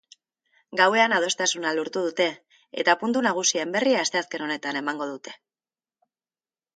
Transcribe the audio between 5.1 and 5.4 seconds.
dute.